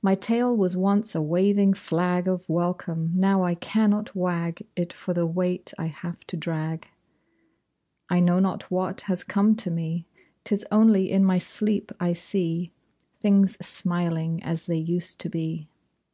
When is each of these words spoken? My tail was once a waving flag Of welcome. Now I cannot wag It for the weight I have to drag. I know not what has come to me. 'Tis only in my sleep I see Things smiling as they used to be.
My 0.00 0.14
tail 0.14 0.56
was 0.56 0.74
once 0.74 1.14
a 1.14 1.20
waving 1.20 1.74
flag 1.74 2.26
Of 2.26 2.48
welcome. 2.48 3.12
Now 3.14 3.44
I 3.44 3.54
cannot 3.54 4.14
wag 4.16 4.66
It 4.74 4.90
for 4.90 5.12
the 5.12 5.26
weight 5.26 5.74
I 5.78 5.84
have 5.84 6.26
to 6.28 6.36
drag. 6.38 6.88
I 8.08 8.20
know 8.20 8.38
not 8.40 8.70
what 8.70 9.02
has 9.02 9.22
come 9.22 9.54
to 9.56 9.70
me. 9.70 10.06
'Tis 10.44 10.64
only 10.72 11.10
in 11.10 11.26
my 11.26 11.36
sleep 11.36 11.92
I 12.00 12.14
see 12.14 12.72
Things 13.20 13.58
smiling 13.60 14.42
as 14.42 14.64
they 14.64 14.78
used 14.78 15.18
to 15.20 15.28
be. 15.28 15.68